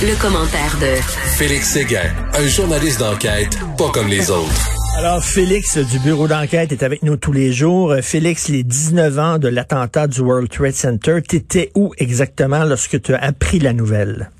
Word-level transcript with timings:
Le, 0.00 0.14
commentaire 0.22 0.78
de 0.80 0.94
Félix 1.36 1.70
Séguin, 1.70 2.08
un 2.32 2.46
journaliste 2.46 3.00
d'enquête 3.00 3.58
pas 3.76 3.90
comme 3.92 4.06
les 4.06 4.30
autres. 4.30 4.70
Alors, 4.96 5.24
Félix 5.24 5.76
du 5.76 5.98
bureau 5.98 6.28
d'enquête 6.28 6.70
est 6.70 6.84
avec 6.84 7.02
nous 7.02 7.16
tous 7.16 7.32
les 7.32 7.52
jours. 7.52 7.92
Félix, 8.00 8.48
les 8.48 8.62
19 8.62 9.18
ans 9.18 9.38
de 9.38 9.48
l'attentat 9.48 10.06
du 10.06 10.20
World 10.20 10.50
Trade 10.50 10.74
Center, 10.74 11.20
t'étais 11.26 11.72
où 11.74 11.94
exactement 11.98 12.62
lorsque 12.64 13.02
tu 13.02 13.12
as 13.12 13.18
appris 13.18 13.58
la 13.58 13.72
nouvelle? 13.72 14.30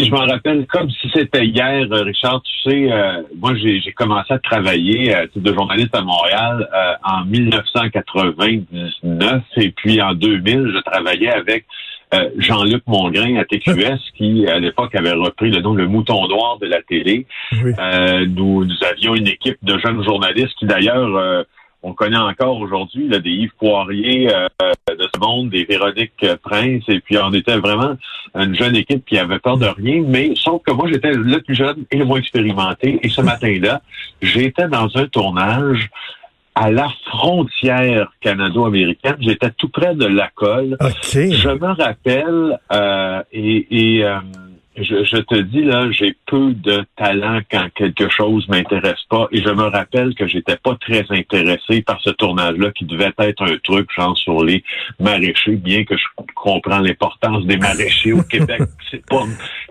Je 0.00 0.10
m'en 0.10 0.26
rappelle 0.26 0.66
comme 0.66 0.90
si 0.90 1.08
c'était 1.14 1.46
hier, 1.46 1.86
euh, 1.92 2.02
Richard. 2.02 2.42
Tu 2.42 2.50
sais, 2.68 2.92
euh, 2.92 3.22
moi, 3.38 3.54
j'ai 3.54 3.92
commencé 3.92 4.34
à 4.34 4.40
travailler 4.40 5.14
euh, 5.14 5.28
de 5.36 5.54
journaliste 5.54 5.94
à 5.94 6.02
Montréal 6.02 6.68
euh, 6.74 6.94
en 7.04 7.24
1999 7.26 9.42
et 9.58 9.70
puis 9.70 10.02
en 10.02 10.14
2000, 10.14 10.72
je 10.74 10.80
travaillais 10.80 11.30
avec 11.30 11.66
Jean-Luc 12.38 12.82
Mongrain 12.86 13.36
à 13.36 13.44
TQS 13.44 13.98
qui, 14.16 14.46
à 14.46 14.58
l'époque, 14.58 14.94
avait 14.94 15.12
repris 15.12 15.50
le 15.50 15.60
nom 15.60 15.74
Le 15.74 15.86
Mouton 15.86 16.26
Noir 16.28 16.58
de 16.58 16.66
la 16.66 16.82
télé. 16.82 17.26
nous, 17.52 18.64
nous 18.64 18.84
avions 18.90 19.14
une 19.14 19.28
équipe 19.28 19.58
de 19.62 19.78
jeunes 19.78 20.02
journalistes 20.04 20.54
qui, 20.58 20.66
d'ailleurs, 20.66 21.46
on 21.84 21.92
connaît 21.92 22.16
encore 22.16 22.58
aujourd'hui 22.58 23.08
des 23.08 23.30
Yves 23.30 23.52
Poirier 23.58 24.34
euh, 24.34 24.48
de 24.88 25.06
ce 25.14 25.20
monde, 25.20 25.50
des 25.50 25.64
Véronique 25.64 26.26
Prince, 26.42 26.82
et 26.88 27.00
puis 27.00 27.18
on 27.18 27.32
était 27.32 27.58
vraiment 27.58 27.94
une 28.34 28.56
jeune 28.56 28.74
équipe 28.74 29.04
qui 29.04 29.18
avait 29.18 29.38
peur 29.38 29.58
de 29.58 29.66
rien, 29.66 30.02
mais 30.06 30.32
sauf 30.34 30.62
que 30.62 30.72
moi 30.72 30.88
j'étais 30.90 31.12
le 31.12 31.40
plus 31.42 31.54
jeune 31.54 31.84
et 31.90 31.98
le 31.98 32.06
moins 32.06 32.18
expérimenté, 32.18 32.98
et 33.02 33.08
ce 33.10 33.20
matin-là, 33.30 33.82
j'étais 34.22 34.66
dans 34.68 34.88
un 34.96 35.06
tournage 35.06 35.90
à 36.54 36.70
la 36.70 36.88
frontière 37.06 38.12
canado-américaine. 38.20 39.16
J'étais 39.20 39.50
tout 39.50 39.68
près 39.68 39.94
de 39.94 40.06
la 40.06 40.30
colle. 40.34 40.76
Je 40.80 41.48
me 41.50 41.72
rappelle 41.72 42.58
euh, 42.72 43.22
et, 43.32 43.96
et 43.96 44.04
euh, 44.04 44.18
je, 44.76 45.04
je, 45.04 45.16
te 45.18 45.36
dis 45.36 45.62
là, 45.62 45.90
j'ai 45.92 46.16
peu 46.26 46.52
de 46.52 46.84
talent 46.96 47.40
quand 47.50 47.68
quelque 47.74 48.08
chose 48.08 48.48
m'intéresse 48.48 49.02
pas. 49.08 49.28
Et 49.30 49.42
je 49.42 49.50
me 49.50 49.64
rappelle 49.64 50.14
que 50.14 50.26
j'étais 50.26 50.56
pas 50.56 50.76
très 50.80 51.04
intéressé 51.10 51.82
par 51.82 52.00
ce 52.00 52.10
tournage-là, 52.10 52.72
qui 52.72 52.84
devait 52.84 53.12
être 53.18 53.42
un 53.42 53.56
truc 53.62 53.88
genre 53.96 54.16
sur 54.18 54.44
les 54.44 54.64
maraîchers, 54.98 55.56
bien 55.56 55.84
que 55.84 55.96
je 55.96 56.04
comprends 56.34 56.80
l'importance 56.80 57.44
des 57.46 57.56
maraîchers 57.56 58.12
au 58.12 58.22
Québec. 58.22 58.62
C'est 58.90 59.04
pas, 59.06 59.24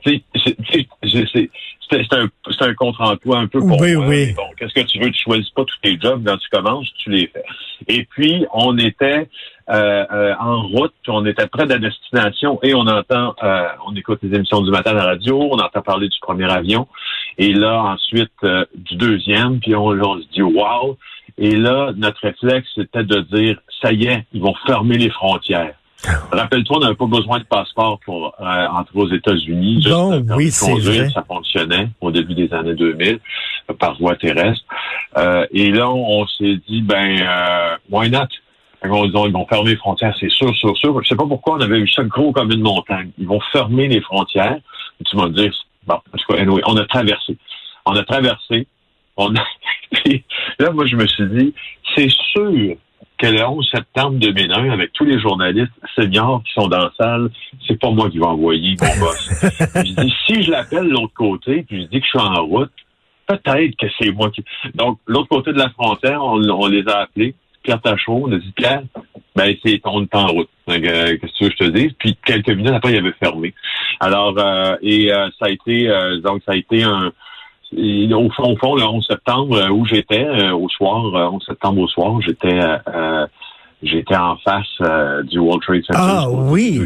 c'est 0.06 0.24
un, 2.14 2.30
un 2.62 2.74
contre-emploi 2.74 3.38
un 3.38 3.48
peu 3.48 3.60
pour 3.60 3.80
oui, 3.80 3.96
moi. 3.96 4.08
Oui. 4.08 4.34
Bon, 4.34 4.44
qu'est-ce 4.58 4.74
que 4.74 4.88
tu 4.88 5.00
veux? 5.00 5.12
Tu 5.12 5.24
choisis 5.24 5.50
pas 5.52 5.66
tous 5.66 5.78
tes 5.82 6.00
jobs 6.00 6.24
quand 6.26 6.38
tu 6.38 6.50
commences, 6.50 6.88
tu 6.98 7.10
les 7.10 7.28
fais. 7.28 7.44
Et 7.88 8.06
puis, 8.06 8.46
on 8.54 8.78
était 8.78 9.28
en 9.68 10.68
route, 10.68 10.94
on 11.08 11.26
était 11.26 11.48
près 11.48 11.66
de 11.66 11.70
la 11.70 11.80
destination 11.80 12.60
et 12.64 12.74
on 12.74 12.82
entend, 12.82 13.36
euh, 13.44 13.68
on 13.86 13.96
écoute 13.96 14.20
les 14.24 14.36
émissions 14.36 14.62
du 14.62 14.72
matin 14.72 14.92
à 14.92 14.94
la 14.94 15.06
radio, 15.06 15.40
on 15.52 15.58
entend 15.58 15.82
parler 15.82 16.10
du 16.10 16.18
premier 16.22 16.52
avion 16.52 16.88
et 17.38 17.54
là 17.54 17.82
ensuite 17.82 18.32
du 18.76 18.96
deuxième, 18.96 19.60
puis 19.60 19.76
on, 19.76 19.88
on 19.88 20.22
se 20.22 20.28
dit 20.34 20.42
wow. 20.42 20.98
Et 21.38 21.56
là, 21.56 21.92
notre 21.96 22.20
réflexe 22.22 22.68
c'était 22.76 23.04
de 23.04 23.22
dire 23.22 23.58
ça 23.82 23.92
y 23.92 24.06
est, 24.06 24.26
ils 24.34 24.42
vont 24.42 24.54
fermer 24.68 24.98
les 24.98 25.10
frontières. 25.10 25.76
Rappelle-toi, 26.32 26.78
on 26.78 26.80
n'avait 26.82 26.96
pas 26.96 27.06
besoin 27.06 27.40
de 27.40 27.46
passeport 27.46 27.98
pour 28.06 28.36
entrer 28.40 29.00
aux 29.00 29.10
États-Unis. 29.10 29.82
Juste 29.82 29.96
oui, 30.36 30.52
c'est 30.52 30.74
vrai. 30.74 31.10
Ça 31.10 31.24
fonctionnait 31.24 31.90
au 32.02 32.12
début 32.12 32.34
des 32.34 32.54
années 32.54 32.76
2000 32.76 33.20
par 33.80 33.98
voie 33.98 34.18
terrestre. 34.18 34.66
et 35.52 35.72
là, 35.72 35.90
on, 35.90 36.28
s'est 36.28 36.60
dit, 36.68 36.82
ben, 36.82 37.78
why 37.90 38.10
not? 38.10 38.28
Ils 38.86 38.90
vont 38.90 39.46
fermer 39.48 39.72
les 39.72 39.78
frontières, 39.78 40.16
c'est 40.20 40.30
sûr, 40.30 40.54
sûr, 40.56 40.76
sûr. 40.78 41.02
Je 41.04 41.08
sais 41.08 41.16
pas 41.16 41.26
pourquoi 41.26 41.56
on 41.56 41.62
avait 41.62 41.80
eu 41.80 41.88
ça 41.88 42.04
gros 42.04 42.32
comme 42.32 42.52
une 42.52 42.62
montagne. 42.62 43.12
Ils 43.18 43.28
vont 43.28 43.40
fermer 43.52 43.88
les 43.88 44.02
frontières. 44.02 44.58
tu 45.06 45.16
vas 45.16 45.28
me 45.28 45.34
dire, 45.34 45.54
bon, 45.86 45.96
en 45.96 46.18
tout 46.18 46.34
cas, 46.34 46.44
on 46.66 46.78
a 46.78 46.86
traversé. 46.86 47.38
On 47.86 47.96
a 47.96 48.04
traversé. 48.04 48.68
On 49.16 49.34
a... 49.36 49.44
là, 50.60 50.72
moi, 50.72 50.86
je 50.86 50.96
me 50.96 51.08
suis 51.08 51.28
dit, 51.28 51.54
c'est 51.96 52.10
sûr 52.10 52.76
que 53.18 53.28
le 53.28 53.46
11 53.46 53.70
septembre 53.74 54.18
2001, 54.20 54.72
avec 54.72 54.92
tous 54.94 55.06
les 55.06 55.20
journalistes 55.20 55.72
seniors 55.96 56.44
qui 56.44 56.54
sont 56.54 56.68
dans 56.68 56.80
la 56.80 56.92
salle, 57.00 57.30
c'est 57.66 57.80
pas 57.80 57.92
moi 57.92 58.10
qui 58.10 58.18
vais 58.18 58.26
envoyer 58.26 58.76
mon 58.82 59.00
boss. 59.00 59.30
je 59.76 60.02
dis, 60.02 60.14
si 60.28 60.44
je 60.44 60.52
l'appelle 60.52 60.86
de 60.86 60.90
l'autre 60.90 61.14
côté, 61.14 61.64
puis 61.64 61.84
je 61.84 61.88
dis 61.88 62.02
que 62.02 62.06
je 62.06 62.20
suis 62.20 62.28
en 62.28 62.46
route, 62.46 62.72
peut-être 63.28 63.76
que 63.78 63.88
c'est 63.98 64.12
moi 64.12 64.30
qui... 64.32 64.44
Donc, 64.76 65.00
l'autre 65.08 65.30
côté 65.30 65.54
de 65.54 65.60
la 65.60 65.70
frontière, 65.70 66.22
on 66.22 66.68
les 66.68 66.86
a 66.90 67.02
appelés. 67.02 67.36
Pierre 67.64 67.82
Tachot, 67.82 68.24
on 68.26 68.32
a 68.32 68.38
dit 68.38 68.52
Pierre, 68.56 68.84
ben 69.36 69.56
c'est 69.64 69.82
on 69.86 70.04
est 70.04 70.16
en 70.16 70.28
route. 70.28 70.50
Euh, 70.70 70.80
qu'est-ce 70.80 71.20
que 71.20 71.38
tu 71.38 71.44
veux 71.46 71.50
que 71.50 71.56
je 71.60 71.66
te 71.66 71.72
dise? 71.72 71.92
Puis 71.98 72.18
quelques 72.26 72.50
minutes 72.50 72.74
après, 72.74 72.92
il 72.92 72.98
avait 72.98 73.14
fermé. 73.14 73.54
Alors 74.00 74.36
euh, 74.38 74.76
et 74.82 75.12
euh, 75.12 75.30
ça 75.40 75.46
a 75.46 75.50
été 75.50 75.88
donc 76.24 76.42
ça 76.46 76.52
a 76.52 76.56
été 76.56 76.84
un 76.84 77.12
au 77.76 78.30
fond, 78.30 78.54
au 78.54 78.58
fond, 78.58 78.76
le 78.76 78.84
11 78.84 79.04
septembre, 79.08 79.72
où 79.72 79.84
j'étais, 79.88 80.28
au 80.52 80.70
soir, 80.70 81.34
11 81.34 81.44
septembre 81.44 81.82
au 81.82 81.88
soir, 81.88 82.22
j'étais 82.22 82.60
j'étais 83.84 84.16
en 84.16 84.38
face 84.38 85.26
du 85.26 85.40
World 85.40 85.62
Trade 85.62 85.84
Center. 85.86 86.00
Ah 86.02 86.30
oui. 86.30 86.82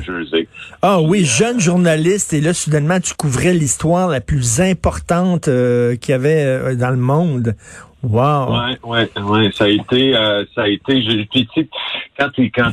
Ah 0.82 1.02
oui, 1.02 1.24
jeune 1.24 1.60
journaliste 1.60 2.34
et 2.34 2.42
là 2.42 2.54
soudainement 2.54 3.00
tu 3.00 3.14
couvrais 3.14 3.54
l'histoire 3.54 4.10
la 4.10 4.22
plus 4.22 4.60
importante 4.60 5.46
qu'il 5.46 6.12
y 6.12 6.14
avait 6.14 6.76
dans 6.76 6.92
le 6.92 6.98
monde. 6.98 7.56
Wow. 8.04 8.54
Ouais, 8.54 8.78
ouais, 8.84 9.22
ouais. 9.22 9.52
Ça 9.54 9.66
a 9.66 9.70
été, 9.70 10.16
euh, 10.16 10.46
ça 10.54 10.64
a 10.64 10.68
été. 10.68 11.02
Je, 11.02 11.24
puis, 11.30 11.48
tu 11.54 11.62
sais, 11.62 11.70
quand 12.18 12.30
tu 12.30 12.52
quand 12.52 12.72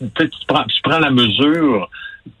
tu 0.00 0.28
prends, 0.46 0.64
tu 0.64 0.80
prends 0.82 0.98
la 1.00 1.10
mesure 1.10 1.90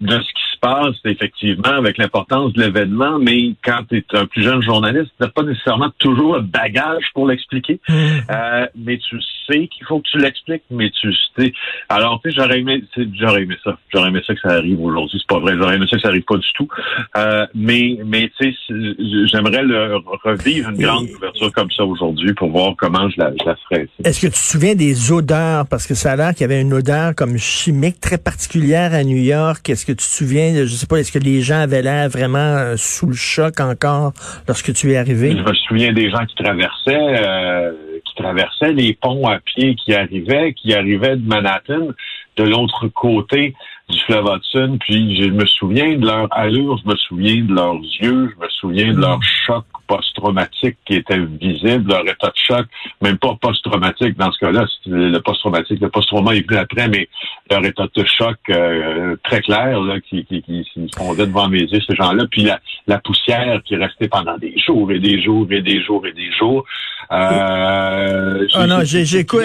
de 0.00 0.12
ce 0.12 0.18
qui 0.18 0.42
se 0.49 0.49
passe 0.60 0.96
effectivement 1.04 1.68
avec 1.68 1.98
l'importance 1.98 2.52
de 2.52 2.62
l'événement, 2.62 3.18
mais 3.18 3.54
quand 3.64 3.80
tu 3.88 3.98
es 3.98 4.04
un 4.16 4.26
plus 4.26 4.42
jeune 4.42 4.62
journaliste, 4.62 5.10
tu 5.18 5.22
n'as 5.22 5.28
pas 5.28 5.42
nécessairement 5.42 5.90
toujours 5.98 6.36
le 6.36 6.42
bagage 6.42 7.04
pour 7.14 7.26
l'expliquer. 7.26 7.80
Mm. 7.88 7.94
Euh, 8.30 8.66
mais 8.76 8.98
tu 8.98 9.18
sais 9.48 9.68
qu'il 9.68 9.86
faut 9.86 10.00
que 10.00 10.08
tu 10.10 10.18
l'expliques, 10.18 10.62
mais 10.70 10.90
tu 10.90 11.12
sais. 11.36 11.52
Alors, 11.88 12.20
tu 12.22 12.30
sais, 12.30 12.36
j'aurais 12.38 12.60
aimé, 12.60 12.84
j'aurais 13.18 13.42
aimé 13.42 13.56
ça. 13.64 13.78
J'aurais 13.92 14.08
aimé 14.08 14.20
ça 14.26 14.34
que 14.34 14.40
ça 14.40 14.50
arrive 14.50 14.80
aujourd'hui. 14.80 15.18
C'est 15.20 15.34
pas 15.34 15.40
vrai. 15.40 15.56
J'aurais 15.56 15.76
aimé 15.76 15.86
ça 15.88 15.96
que 15.96 16.02
ça 16.02 16.08
arrive 16.08 16.22
pas 16.22 16.36
du 16.36 16.52
tout. 16.54 16.68
Euh, 17.16 17.46
mais, 17.54 17.98
mais 18.04 18.30
tu 18.38 18.52
sais, 18.52 19.26
j'aimerais 19.26 19.62
le 19.62 19.96
revivre 20.24 20.70
une 20.70 20.76
grande 20.76 21.08
couverture 21.10 21.52
comme 21.52 21.70
ça 21.70 21.84
aujourd'hui 21.84 22.32
pour 22.34 22.50
voir 22.50 22.74
comment 22.76 23.08
je 23.10 23.20
la, 23.20 23.32
je 23.40 23.46
la 23.46 23.56
ferais. 23.56 23.88
Est-ce 24.04 24.20
que 24.20 24.26
tu 24.26 24.32
te 24.32 24.38
souviens 24.38 24.74
des 24.74 25.12
odeurs? 25.12 25.66
Parce 25.68 25.86
que 25.86 25.94
ça 25.94 26.12
a 26.12 26.16
l'air 26.16 26.30
qu'il 26.32 26.42
y 26.42 26.44
avait 26.44 26.60
une 26.60 26.72
odeur 26.72 27.14
comme 27.14 27.36
chimique 27.38 28.00
très 28.00 28.18
particulière 28.18 28.94
à 28.94 29.04
New 29.04 29.16
York. 29.16 29.68
Est-ce 29.68 29.86
que 29.86 29.92
tu 29.92 29.98
te 29.98 30.02
souviens, 30.02 30.49
je 30.54 30.74
sais 30.74 30.86
pas, 30.86 30.98
est-ce 30.98 31.12
que 31.12 31.18
les 31.18 31.40
gens 31.40 31.60
avaient 31.60 31.82
l'air 31.82 32.08
vraiment 32.08 32.38
euh, 32.38 32.76
sous 32.76 33.06
le 33.06 33.14
choc 33.14 33.60
encore 33.60 34.12
lorsque 34.46 34.72
tu 34.72 34.92
es 34.92 34.96
arrivé? 34.96 35.30
Je 35.36 35.42
me 35.42 35.54
souviens 35.54 35.92
des 35.92 36.10
gens 36.10 36.24
qui 36.26 36.34
traversaient, 36.36 37.24
euh, 37.24 37.72
qui 38.04 38.14
traversaient 38.14 38.72
les 38.72 38.94
ponts 38.94 39.26
à 39.26 39.38
pied 39.40 39.74
qui 39.74 39.94
arrivaient, 39.94 40.52
qui 40.54 40.74
arrivaient 40.74 41.16
de 41.16 41.26
Manhattan, 41.26 41.88
de 42.36 42.44
l'autre 42.44 42.88
côté 42.88 43.54
du 43.90 43.98
fleuve 44.00 44.26
Hudson, 44.26 44.78
puis 44.80 45.22
je 45.22 45.28
me 45.30 45.44
souviens 45.46 45.96
de 45.96 46.06
leur 46.06 46.28
allure, 46.30 46.78
je 46.78 46.88
me 46.88 46.96
souviens 46.96 47.42
de 47.44 47.54
leurs 47.54 47.74
yeux, 47.74 48.34
je 48.34 48.44
me 48.44 48.48
souviens 48.48 48.92
de 48.92 49.00
leur 49.00 49.22
choc 49.22 49.64
post-traumatique 49.86 50.76
qui 50.86 50.94
était 50.94 51.18
visible, 51.18 51.90
leur 51.90 52.02
état 52.02 52.28
de 52.28 52.36
choc, 52.36 52.66
même 53.02 53.18
pas 53.18 53.36
post-traumatique 53.40 54.16
dans 54.16 54.30
ce 54.30 54.38
cas-là, 54.38 54.64
le 54.86 55.18
post-traumatique, 55.18 55.80
le 55.80 55.88
post-trauma 55.88 56.34
est 56.34 56.48
venu 56.48 56.60
après, 56.60 56.88
mais 56.88 57.08
leur 57.50 57.64
état 57.64 57.86
de 57.94 58.04
choc 58.04 58.36
euh, 58.50 59.16
très 59.24 59.40
clair 59.40 59.80
là, 59.80 60.00
qui, 60.00 60.24
qui, 60.24 60.42
qui, 60.42 60.64
qui 60.72 60.88
fondait 60.96 61.26
devant 61.26 61.48
mes 61.48 61.62
yeux, 61.62 61.80
ces 61.86 61.96
gens-là, 61.96 62.24
puis 62.30 62.42
la, 62.42 62.60
la 62.86 62.98
poussière 62.98 63.60
qui 63.64 63.74
restait 63.76 64.08
pendant 64.08 64.38
des 64.38 64.56
jours 64.58 64.92
et 64.92 65.00
des 65.00 65.20
jours 65.20 65.46
et 65.50 65.60
des 65.60 65.82
jours 65.82 66.06
et 66.06 66.12
des 66.12 66.30
jours. 66.38 66.64
Euh, 67.12 68.46
oh 68.54 68.66
non, 68.66 68.82
quoi, 69.28 69.42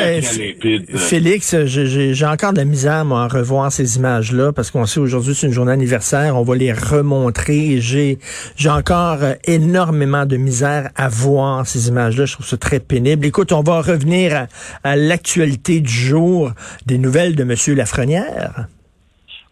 Félix, 0.98 1.56
j'ai 1.66 2.26
encore 2.26 2.53
de 2.53 2.59
la 2.59 2.66
misère 2.66 3.06
moi, 3.06 3.24
à 3.24 3.28
revoir 3.28 3.72
ces 3.72 3.98
images-là 3.98 4.53
parce 4.53 4.70
qu'on 4.70 4.86
sait 4.86 5.00
aujourd'hui 5.00 5.34
c'est 5.34 5.48
une 5.48 5.53
journée 5.53 5.72
anniversaire, 5.72 6.38
on 6.38 6.44
va 6.44 6.56
les 6.56 6.72
remontrer. 6.72 7.82
J'ai 7.82 8.20
j'ai 8.56 8.70
encore 8.70 9.23
euh, 9.23 9.34
énormément 9.46 10.28
de 10.28 10.38
misère 10.38 10.91
à 10.96 11.09
voir 11.09 11.66
ces 11.66 11.88
images-là. 11.88 12.26
Je 12.26 12.34
trouve 12.34 12.46
ça 12.46 12.58
très 12.58 12.79
pénible. 12.79 13.26
Écoute, 13.26 13.52
on 13.52 13.64
va 13.64 13.82
revenir 13.82 14.46
à, 14.84 14.96
l'actualité 14.96 15.82
du 15.82 15.91
jour 15.91 16.52
des 16.85 17.00
nouvelles 17.00 17.35
de 17.35 17.44
Monsieur 17.44 17.73
Lafrenière. 17.73 18.67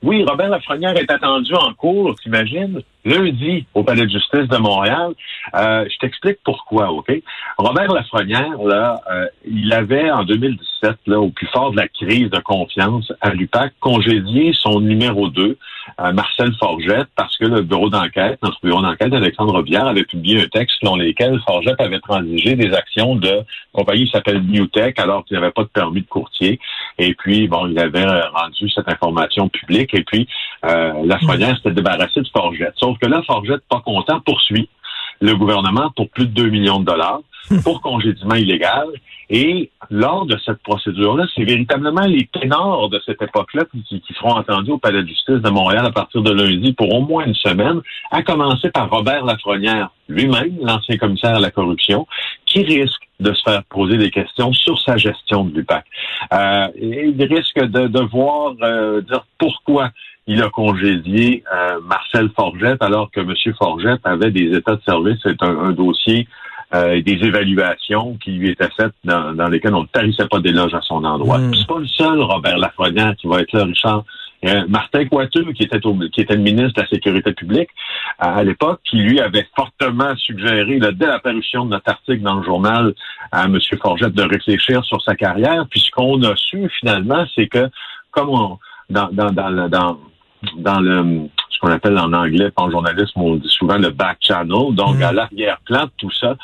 Oui, 0.04 0.24
Robert 0.24 0.50
Lafrenière 0.50 0.96
est 0.98 1.10
attendu 1.10 1.54
en 1.56 1.74
cours, 1.74 2.16
t'imagines, 2.22 2.84
lundi 3.06 3.66
au 3.74 3.84
Palais 3.84 4.06
de 4.06 4.12
justice 4.12 4.48
de 4.48 4.58
Montréal. 4.58 5.14
Euh, 5.56 5.86
je 5.90 5.98
t'explique 6.00 6.38
pourquoi, 6.44 6.92
OK? 6.92 7.12
Robert 7.58 7.92
Lafrenière, 7.92 8.58
là, 8.64 9.02
euh, 9.12 9.28
il 9.46 9.72
avait 9.74 10.10
en 10.12 10.24
2017, 10.24 10.96
là, 11.08 11.20
au 11.20 11.30
plus 11.30 11.48
fort 11.48 11.72
de 11.72 11.78
la 11.78 11.88
crise 11.88 12.30
de 12.30 12.40
confiance 12.40 13.12
à 13.22 13.32
l'UPAC, 13.32 13.74
congédié 13.80 14.54
son 14.54 14.80
numéro 14.80 15.30
2, 15.30 15.58
euh, 16.00 16.14
Marcel 16.14 16.54
Forgette, 16.60 17.10
parce 17.16 17.38
que 17.38 17.46
le 17.46 17.62
bureau 17.62 17.90
d'enquête, 17.90 18.40
notre 18.42 18.60
bureau 18.64 18.82
d'enquête, 18.82 19.14
Alexandre 19.14 19.62
Bière, 19.64 19.86
avait 19.86 20.06
publié 20.06 20.42
un 20.42 20.48
texte 20.48 20.78
selon 20.82 20.96
lequel 20.96 21.40
Forgette 21.46 21.80
avait 21.82 22.00
transigé 22.00 22.56
des 22.56 22.74
actions 22.74 23.16
de 23.16 23.42
compagnie 23.74 24.06
qui 24.06 24.12
s'appelle 24.12 24.42
Newtech, 24.44 24.98
alors 25.00 25.26
qu'il 25.26 25.38
n'avait 25.38 25.52
pas 25.52 25.64
de 25.64 25.70
permis 25.70 26.02
de 26.02 26.08
courtier. 26.08 26.60
Et 26.98 27.14
puis, 27.16 27.48
bon, 27.48 27.68
il 27.68 27.78
avait 27.80 28.06
rendu 28.06 28.70
cette 28.70 28.88
information 28.88 29.50
publique 29.50 29.94
et 29.94 30.04
puis 30.04 30.28
euh, 30.66 30.94
la 31.06 31.16
Lafrenière 31.16 31.56
s'était 31.58 31.72
débarrassé 31.72 32.22
de 32.22 32.28
Forget. 32.28 32.72
Sauf 32.78 32.93
Sauf 32.94 33.00
que 33.00 33.08
là, 33.08 33.24
Forget, 33.26 33.58
pas 33.70 33.82
content, 33.82 34.20
poursuit 34.20 34.70
le 35.20 35.36
gouvernement 35.36 35.90
pour 35.96 36.10
plus 36.10 36.28
de 36.28 36.34
2 36.34 36.50
millions 36.50 36.80
de 36.80 36.86
dollars 36.86 37.22
pour 37.64 37.82
congédiement 37.82 38.36
illégal. 38.36 38.88
Et 39.30 39.72
lors 39.90 40.26
de 40.26 40.38
cette 40.46 40.62
procédure-là, 40.64 41.26
c'est 41.34 41.44
véritablement 41.44 42.06
les 42.06 42.28
ténors 42.28 42.90
de 42.90 43.02
cette 43.06 43.22
époque-là 43.22 43.64
qui, 43.88 44.04
seront 44.16 44.36
entendus 44.36 44.72
au 44.72 44.78
Palais 44.78 45.02
de 45.02 45.08
justice 45.08 45.42
de 45.42 45.50
Montréal 45.50 45.86
à 45.86 45.92
partir 45.92 46.22
de 46.22 46.32
lundi 46.32 46.74
pour 46.74 46.94
au 46.94 47.02
moins 47.02 47.26
une 47.26 47.34
semaine, 47.34 47.82
à 48.12 48.22
commencer 48.22 48.70
par 48.70 48.90
Robert 48.90 49.26
Lafrenière 49.26 49.90
lui-même, 50.08 50.58
l'ancien 50.62 50.98
commissaire 50.98 51.36
à 51.36 51.40
la 51.40 51.50
corruption, 51.50 52.06
qui 52.46 52.62
risque 52.64 53.02
de 53.20 53.34
se 53.34 53.42
faire 53.44 53.64
poser 53.64 53.98
des 53.98 54.12
questions 54.12 54.54
sur 54.54 54.80
sa 54.80 54.98
gestion 54.98 55.46
de 55.46 55.56
l'UPAC. 55.56 55.86
Euh, 56.34 56.68
il 56.80 57.24
risque 57.24 57.60
de 57.60 57.88
devoir 57.88 58.54
euh, 58.62 59.02
dire 59.02 59.26
pourquoi 59.40 59.90
il 60.28 60.42
a 60.42 60.50
congédié 60.50 61.44
euh, 61.54 61.80
Marcel 61.84 62.30
Forgette 62.36 62.82
alors 62.82 63.12
que 63.12 63.20
M. 63.20 63.34
Forgette 63.58 64.02
avait 64.04 64.32
des 64.32 64.56
états 64.56 64.76
de 64.76 64.82
service. 64.88 65.20
C'est 65.24 65.42
un, 65.42 65.72
dossier 65.72 66.28
euh, 66.74 67.02
des 67.02 67.20
évaluations 67.26 68.18
qui 68.24 68.32
lui 68.32 68.50
étaient 68.50 68.70
faites 68.78 68.94
dans, 69.04 69.50
lesquelles 69.50 69.76
on 69.76 69.84
ne 69.84 69.88
tarissait 69.88 70.28
pas 70.28 70.40
d'éloges 70.40 70.74
à 70.74 70.82
son 70.82 71.04
endroit. 71.04 71.40
Mm. 71.40 71.54
C'est 71.56 71.68
pas 71.68 71.80
le 71.80 71.88
seul 71.88 72.22
Robert 72.22 72.58
Lafrenière 72.58 73.16
qui 73.18 73.28
va 73.28 73.42
être 73.42 73.52
là, 73.54 73.66
Richard. 73.66 74.04
Martin 74.68 75.06
Coiteux, 75.06 75.54
qui 75.54 75.64
était, 75.64 75.80
qui 75.80 76.20
était 76.20 76.36
le 76.36 76.42
ministre 76.42 76.74
de 76.74 76.82
la 76.82 76.88
Sécurité 76.90 77.32
publique 77.32 77.70
à, 78.20 78.44
l'époque, 78.44 78.82
qui 78.84 78.98
lui 78.98 79.22
avait 79.22 79.48
fortement 79.56 80.14
suggéré, 80.18 80.80
là, 80.80 80.92
dès 80.92 81.08
l'apparition 81.08 81.64
de 81.64 81.70
notre 81.70 81.90
article 81.90 82.22
dans 82.24 82.36
le 82.36 82.44
journal, 82.44 82.94
à 83.32 83.46
M. 83.46 83.58
Forgette 83.82 84.12
de 84.12 84.24
réfléchir 84.24 84.84
sur 84.84 85.02
sa 85.02 85.16
carrière. 85.16 85.66
Puis 85.70 85.80
ce 85.80 85.92
qu'on 85.92 86.22
a 86.24 86.36
su 86.36 86.70
finalement, 86.82 87.26
c'est 87.34 87.48
que 87.48 87.70
comme 88.12 88.30
on, 88.32 88.60
dans, 88.90 89.08
dans, 89.14 89.32
dans, 89.32 89.70
dans 89.70 89.98
dans 90.58 90.80
le 90.80 91.30
ce 91.50 91.60
qu'on 91.60 91.72
appelle 91.72 91.98
en 91.98 92.12
anglais, 92.14 92.50
en 92.56 92.70
journalisme, 92.70 93.22
on 93.22 93.36
dit 93.36 93.50
souvent 93.50 93.78
le 93.78 93.90
back 93.90 94.18
channel. 94.22 94.74
Donc, 94.74 94.98
mm. 94.98 95.04
à 95.04 95.12
l'arrière-plan 95.14 95.86
de 95.86 95.92
tout 95.98 96.12
ça, 96.12 96.36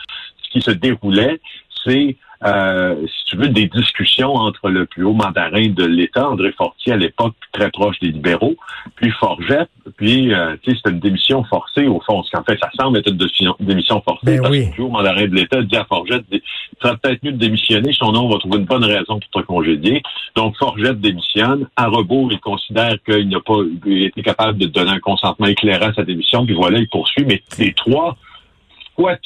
ce 0.41 0.49
qui 0.51 0.61
se 0.61 0.71
déroulait, 0.71 1.41
c'est 1.83 2.15
euh, 2.45 2.95
si 3.05 3.25
tu 3.25 3.37
veux, 3.37 3.49
des 3.49 3.67
discussions 3.67 4.33
entre 4.33 4.69
le 4.69 4.85
plus 4.85 5.03
haut 5.03 5.13
mandarin 5.13 5.67
de 5.69 5.85
l'État, 5.85 6.29
André 6.29 6.53
Fortier, 6.53 6.93
à 6.93 6.97
l'époque 6.97 7.35
très 7.51 7.69
proche 7.69 7.99
des 7.99 8.11
libéraux, 8.11 8.55
puis 8.95 9.11
Forgette, 9.11 9.69
puis 9.97 10.33
euh, 10.33 10.55
tu 10.63 10.71
sais, 10.71 10.77
c'était 10.77 10.91
une 10.91 11.01
démission 11.01 11.43
forcée 11.43 11.87
au 11.87 11.99
fond. 12.01 12.23
Ce 12.23 12.31
qu'en 12.31 12.43
fait, 12.43 12.57
ça 12.61 12.69
semble 12.79 12.97
être 12.97 13.09
une 13.09 13.17
démission 13.59 14.01
forcée 14.01 14.25
ben 14.25 14.41
parce 14.41 14.55
que 14.55 14.63
le 14.63 14.71
plus 14.71 14.83
haut 14.83 14.89
mandarin 14.89 15.27
de 15.27 15.35
l'État 15.35 15.61
dit 15.61 15.75
à 15.75 15.83
Forgette, 15.85 16.23
il 16.31 16.41
serait 16.81 16.95
peut-être 16.97 17.23
mieux 17.23 17.33
de 17.33 17.37
démissionner, 17.37 17.91
sinon 17.93 18.25
on 18.25 18.29
va 18.29 18.37
trouver 18.37 18.59
une 18.59 18.65
bonne 18.65 18.85
raison 18.85 19.19
pour 19.19 19.41
te 19.41 19.45
congédier. 19.45 20.01
Donc 20.35 20.55
Forgette 20.57 21.01
démissionne. 21.01 21.67
À 21.75 21.87
rebours, 21.87 22.31
il 22.31 22.39
considère 22.39 22.95
qu'il 23.03 23.27
n'a 23.27 23.39
pas 23.41 23.59
été 23.85 24.21
capable 24.21 24.57
de 24.59 24.67
donner 24.67 24.91
un 24.91 24.99
consentement 24.99 25.47
éclairant 25.47 25.89
à 25.89 25.93
sa 25.93 26.03
démission, 26.03 26.45
puis 26.45 26.55
voilà, 26.55 26.79
il 26.79 26.87
poursuit. 26.87 27.25
Mais 27.25 27.41
les 27.57 27.73
trois, 27.73 28.15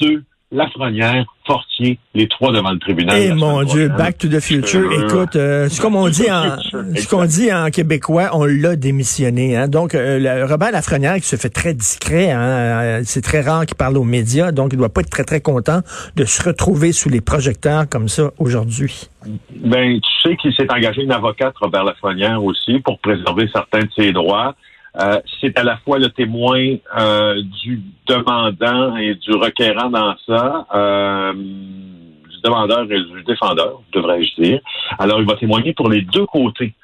deux? 0.00 0.24
Lafrenière, 0.54 1.24
Fortier, 1.46 1.98
les 2.14 2.28
trois 2.28 2.52
devant 2.52 2.70
le 2.70 2.78
tribunal. 2.78 3.16
Eh 3.18 3.32
mon 3.32 3.64
Dieu, 3.64 3.88
Back 3.88 4.18
to 4.18 4.28
the 4.28 4.40
Future. 4.40 4.90
Écoute, 4.92 5.34
euh, 5.36 5.68
c'est 5.68 5.82
comme 5.82 5.96
on 5.96 6.08
dit 6.08 6.30
en, 6.30 6.56
ce 6.60 7.08
qu'on 7.08 7.24
dit 7.24 7.52
en 7.52 7.70
québécois, 7.70 8.30
on 8.32 8.44
l'a 8.44 8.76
démissionné. 8.76 9.56
Hein? 9.56 9.68
Donc, 9.68 9.94
euh, 9.94 10.46
Robert 10.48 10.70
Lafrenière 10.70 11.16
qui 11.16 11.26
se 11.26 11.36
fait 11.36 11.50
très 11.50 11.74
discret, 11.74 12.30
hein? 12.30 12.40
Euh, 12.40 13.00
c'est 13.04 13.20
très 13.20 13.40
rare 13.40 13.66
qu'il 13.66 13.76
parle 13.76 13.98
aux 13.98 14.04
médias, 14.04 14.52
donc 14.52 14.72
il 14.72 14.78
doit 14.78 14.88
pas 14.88 15.00
être 15.00 15.10
très 15.10 15.24
très 15.24 15.40
content 15.40 15.80
de 16.14 16.24
se 16.24 16.42
retrouver 16.42 16.92
sous 16.92 17.08
les 17.08 17.20
projecteurs 17.20 17.88
comme 17.88 18.08
ça 18.08 18.30
aujourd'hui. 18.38 19.08
Ben, 19.56 20.00
tu 20.00 20.28
sais 20.28 20.36
qu'il 20.36 20.54
s'est 20.54 20.70
engagé 20.70 21.02
une 21.02 21.12
avocate, 21.12 21.54
Robert 21.60 21.84
Lafrenière 21.84 22.42
aussi, 22.42 22.78
pour 22.78 23.00
préserver 23.00 23.48
certains 23.52 23.80
de 23.80 23.90
ses 23.96 24.12
droits. 24.12 24.54
Euh, 25.00 25.20
c'est 25.40 25.58
à 25.58 25.64
la 25.64 25.76
fois 25.78 25.98
le 25.98 26.08
témoin 26.10 26.76
euh, 26.98 27.42
du 27.62 27.82
demandant 28.06 28.96
et 28.96 29.14
du 29.16 29.32
requérant 29.32 29.90
dans 29.90 30.14
ça, 30.26 30.66
euh, 30.74 31.32
du 31.32 32.40
demandeur 32.44 32.82
et 32.90 33.00
du 33.00 33.22
défendeur, 33.24 33.80
devrais-je 33.92 34.40
dire. 34.40 34.60
Alors, 34.98 35.20
il 35.20 35.26
va 35.26 35.34
témoigner 35.36 35.72
pour 35.72 35.88
les 35.90 36.02
deux 36.02 36.26
côtés. 36.26 36.74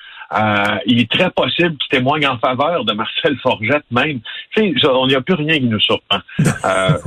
il 0.86 1.00
est 1.00 1.10
très 1.10 1.30
possible 1.30 1.76
qu'il 1.76 1.98
témoigne 1.98 2.26
en 2.26 2.38
faveur 2.38 2.84
de 2.84 2.92
Marcel 2.94 3.36
Forgette 3.42 3.84
même. 3.92 4.20
Tu 4.56 4.74
sais, 4.80 4.88
on 4.88 5.06
n'y 5.06 5.14
a 5.14 5.20
plus 5.20 5.34
rien 5.34 5.54
qui 5.58 5.66
nous 5.66 5.80
surprend. 5.80 6.18
euh, 6.40 6.98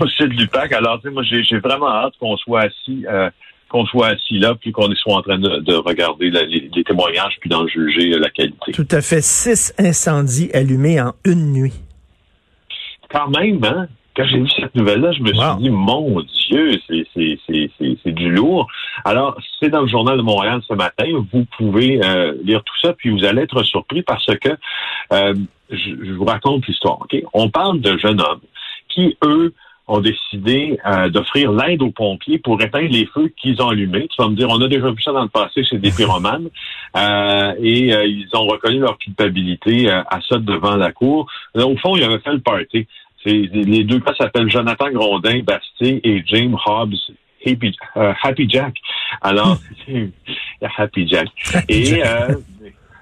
dossier 0.00 0.28
de 0.28 0.32
l'UPAC. 0.32 0.72
Alors, 0.72 1.00
tu 1.00 1.08
sais, 1.08 1.14
moi, 1.14 1.24
j'ai 1.24 1.58
vraiment 1.58 1.90
hâte 1.90 2.14
qu'on 2.18 2.36
soit 2.38 2.62
assis 2.62 3.04
qu'on 3.68 3.86
soit 3.86 4.08
assis 4.08 4.38
là, 4.38 4.54
puis 4.54 4.72
qu'on 4.72 4.90
soit 4.94 5.14
en 5.14 5.22
train 5.22 5.38
de, 5.38 5.74
regarder 5.74 6.30
les, 6.30 6.84
témoignages, 6.84 7.36
puis 7.40 7.50
d'en 7.50 7.66
juger 7.66 8.14
euh, 8.14 8.18
la 8.18 8.30
qualité. 8.30 8.72
Tout 8.72 8.88
à 8.90 9.00
fait. 9.00 9.22
Six 9.22 9.74
incendies 9.78 10.50
allumés 10.54 11.00
en 11.00 11.12
une 11.24 11.52
nuit. 11.52 11.74
Quand 13.10 13.28
même, 13.30 13.62
hein? 13.64 13.88
Quand 14.18 14.24
j'ai 14.26 14.40
vu 14.40 14.48
cette 14.50 14.74
nouvelle-là, 14.74 15.12
je 15.12 15.22
me 15.22 15.32
suis 15.32 15.62
dit, 15.62 15.70
mon 15.70 16.20
Dieu, 16.48 16.72
c'est 16.88 18.10
du 18.10 18.30
lourd. 18.30 18.66
Alors, 19.04 19.38
c'est 19.60 19.68
dans 19.68 19.82
le 19.82 19.86
Journal 19.86 20.16
de 20.16 20.22
Montréal 20.22 20.60
ce 20.66 20.74
matin. 20.74 21.04
Vous 21.32 21.46
pouvez 21.56 22.04
euh, 22.04 22.34
lire 22.42 22.64
tout 22.64 22.74
ça, 22.82 22.94
puis 22.94 23.10
vous 23.10 23.24
allez 23.24 23.42
être 23.42 23.62
surpris 23.62 24.02
parce 24.02 24.26
que 24.26 24.48
euh, 25.12 25.34
je, 25.70 26.12
vous 26.14 26.24
raconte 26.24 26.66
l'histoire. 26.66 26.98
Ok? 27.02 27.16
On 27.32 27.48
parle 27.48 27.80
de 27.80 27.96
jeunes 27.96 28.20
hommes 28.20 28.40
qui, 28.88 29.16
eux, 29.22 29.54
ont 29.88 30.00
décidé 30.00 30.78
euh, 30.86 31.08
d'offrir 31.08 31.50
l'aide 31.50 31.82
aux 31.82 31.90
pompiers 31.90 32.38
pour 32.38 32.60
éteindre 32.60 32.90
les 32.90 33.06
feux 33.06 33.32
qu'ils 33.40 33.60
ont 33.62 33.68
allumés. 33.68 34.06
Tu 34.08 34.22
vas 34.22 34.28
me 34.28 34.36
dire, 34.36 34.48
on 34.50 34.60
a 34.60 34.68
déjà 34.68 34.90
vu 34.90 35.02
ça 35.02 35.12
dans 35.12 35.22
le 35.22 35.28
passé 35.28 35.64
chez 35.64 35.78
des 35.78 35.90
pyromanes. 35.96 36.48
Euh, 36.96 37.54
et 37.60 37.92
euh, 37.92 38.06
ils 38.06 38.28
ont 38.34 38.46
reconnu 38.46 38.78
leur 38.78 38.98
culpabilité 38.98 39.90
à 39.90 40.20
ça 40.28 40.38
devant 40.38 40.76
la 40.76 40.92
cour. 40.92 41.26
au 41.54 41.76
fond, 41.78 41.96
ils 41.96 42.04
avaient 42.04 42.18
fait 42.20 42.32
le 42.32 42.40
party. 42.40 42.86
Les 43.24 43.84
deux 43.84 43.98
gars 43.98 44.14
s'appellent 44.16 44.50
Jonathan 44.50 44.90
Grondin 44.90 45.40
Bastien 45.42 45.98
et 46.04 46.22
James 46.26 46.56
Hobbs 46.64 46.94
Happy, 47.44 47.76
Happy 47.94 48.48
Jack. 48.48 48.74
Alors, 49.20 49.58
Happy 50.76 51.08
Jack. 51.08 51.28
et 51.68 52.02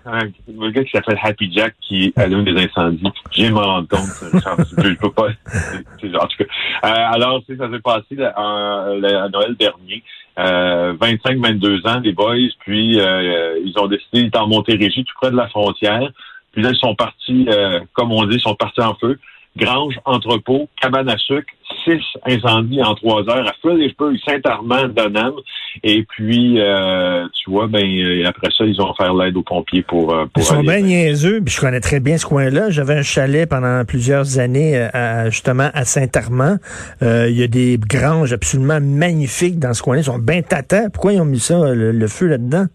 un, 0.06 0.70
gars 0.70 0.84
qui 0.84 0.90
s'appelle 0.90 1.18
Happy 1.22 1.52
Jack 1.52 1.74
qui 1.80 2.12
allume 2.16 2.44
des 2.44 2.62
incendies. 2.62 3.02
Je 3.32 3.42
viens 3.42 3.50
de 3.50 3.54
me 3.54 3.60
rendre 3.60 3.88
compte. 3.88 4.08
je, 4.32 4.94
peux 4.94 5.10
pas. 5.10 5.28
En 6.20 6.26
tout 6.26 6.36
cas. 6.38 6.44
Euh, 6.84 7.14
alors, 7.14 7.42
ça 7.46 7.70
s'est 7.70 7.80
passé 7.80 8.22
à 8.22 9.28
Noël 9.32 9.56
dernier. 9.58 10.02
Euh, 10.38 10.92
25-22 10.94 11.88
ans, 11.88 12.00
les 12.00 12.12
boys, 12.12 12.36
puis 12.60 13.00
euh, 13.00 13.58
ils 13.64 13.72
ont 13.78 13.86
décidé, 13.86 14.26
étaient 14.26 14.36
en 14.36 14.48
Montérégie, 14.48 15.04
tout 15.04 15.14
près 15.20 15.30
de 15.30 15.36
la 15.36 15.48
frontière. 15.48 16.10
Puis 16.52 16.62
là, 16.62 16.70
ils 16.72 16.78
sont 16.78 16.94
partis, 16.94 17.46
euh, 17.48 17.80
comme 17.94 18.12
on 18.12 18.24
dit, 18.26 18.36
ils 18.36 18.40
sont 18.40 18.54
partis 18.54 18.82
en 18.82 18.94
feu 18.96 19.18
grange, 19.56 19.94
entrepôt, 20.04 20.68
cabane 20.80 21.08
à 21.08 21.16
sucre, 21.16 21.48
six 21.84 22.00
incendies 22.24 22.82
en 22.82 22.94
trois 22.94 23.22
heures 23.28 23.46
à 23.46 23.52
cheveux, 23.62 24.16
Saint-Armand, 24.24 24.88
Donham. 24.88 25.34
Et 25.82 26.04
puis, 26.04 26.60
euh, 26.60 27.26
tu 27.34 27.50
vois, 27.50 27.66
ben 27.66 27.84
euh, 27.84 28.26
après 28.26 28.48
ça, 28.56 28.64
ils 28.64 28.80
ont 28.80 28.94
fait 28.94 29.08
l'aide 29.12 29.36
aux 29.36 29.42
pompiers 29.42 29.82
pour, 29.82 30.14
euh, 30.14 30.26
pour 30.26 30.42
Ils 30.42 30.46
sont 30.46 30.62
bien 30.62 30.80
niaiseux, 30.80 31.40
puis 31.44 31.54
je 31.54 31.60
connais 31.60 31.80
très 31.80 32.00
bien 32.00 32.16
ce 32.18 32.26
coin-là. 32.26 32.70
J'avais 32.70 32.94
un 32.94 33.02
chalet 33.02 33.48
pendant 33.48 33.84
plusieurs 33.84 34.38
années 34.38 34.76
à, 34.92 35.28
justement 35.30 35.70
à 35.74 35.84
Saint-Armand. 35.84 36.56
il 37.02 37.36
y 37.36 37.42
a 37.42 37.48
des 37.48 37.78
granges 37.78 38.32
absolument 38.32 38.80
magnifiques 38.80 39.58
dans 39.58 39.74
ce 39.74 39.82
coin-là. 39.82 40.02
Ils 40.02 40.04
sont 40.04 40.18
bien 40.18 40.42
tatants. 40.42 40.88
Pourquoi 40.92 41.12
ils 41.12 41.20
ont 41.20 41.26
mis 41.26 41.40
ça, 41.40 41.74
le 41.74 42.08
feu 42.08 42.26
là-dedans? 42.26 42.66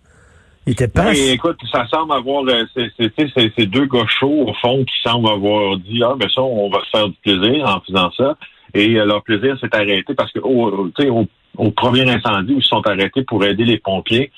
Il 0.68 0.74
était 0.74 0.88
pas. 0.88 1.14
écoute, 1.14 1.58
ça 1.72 1.88
semble 1.88 2.14
avoir 2.14 2.44
euh, 2.48 2.66
ces 2.76 3.66
deux 3.66 3.86
gars 3.88 4.06
chauds 4.08 4.48
au 4.48 4.54
fond 4.62 4.84
qui 4.86 4.94
semblent 5.04 5.30
avoir 5.30 5.78
dit 5.78 6.02
ah 6.04 6.14
ben 6.16 6.30
ça 6.30 6.42
on 6.42 6.70
va 6.70 6.80
se 6.86 6.90
faire 6.92 7.08
du 7.08 7.16
plaisir 7.24 7.66
en 7.68 7.82
faisant 7.82 8.12
ça 8.12 8.38
et 8.74 8.96
euh, 8.96 9.06
leur 9.06 9.24
plaisir 9.24 9.58
s'est 9.60 9.74
arrêté 9.74 10.14
parce 10.14 10.32
que 10.32 10.40
au, 10.40 10.88
au, 10.88 11.28
au, 11.58 11.72
premier 11.72 12.10
incendie 12.10 12.54
où 12.54 12.60
ils 12.60 12.64
sont 12.64 12.86
arrêtés 12.86 13.24
pour 13.24 13.44
aider 13.44 13.66
les 13.66 13.80
pompiers, 13.80 14.32